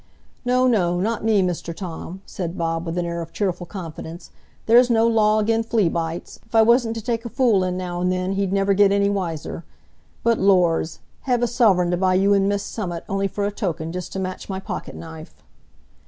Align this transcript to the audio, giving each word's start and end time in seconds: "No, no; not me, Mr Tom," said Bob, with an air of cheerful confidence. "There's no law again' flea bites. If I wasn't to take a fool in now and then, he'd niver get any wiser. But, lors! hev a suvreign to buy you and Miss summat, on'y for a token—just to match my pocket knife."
"No, 0.43 0.65
no; 0.65 0.99
not 0.99 1.23
me, 1.23 1.43
Mr 1.43 1.75
Tom," 1.75 2.23
said 2.25 2.57
Bob, 2.57 2.87
with 2.87 2.97
an 2.97 3.05
air 3.05 3.21
of 3.21 3.31
cheerful 3.33 3.67
confidence. 3.67 4.31
"There's 4.65 4.89
no 4.89 5.05
law 5.05 5.37
again' 5.37 5.61
flea 5.61 5.89
bites. 5.89 6.39
If 6.43 6.55
I 6.55 6.63
wasn't 6.63 6.95
to 6.95 7.03
take 7.03 7.23
a 7.23 7.29
fool 7.29 7.63
in 7.63 7.77
now 7.77 8.01
and 8.01 8.11
then, 8.11 8.31
he'd 8.31 8.51
niver 8.51 8.73
get 8.73 8.91
any 8.91 9.11
wiser. 9.11 9.63
But, 10.23 10.39
lors! 10.39 11.01
hev 11.29 11.43
a 11.43 11.45
suvreign 11.45 11.91
to 11.91 11.97
buy 11.97 12.15
you 12.15 12.33
and 12.33 12.49
Miss 12.49 12.63
summat, 12.63 13.05
on'y 13.07 13.27
for 13.27 13.45
a 13.45 13.51
token—just 13.51 14.11
to 14.13 14.19
match 14.19 14.49
my 14.49 14.59
pocket 14.59 14.95
knife." 14.95 15.43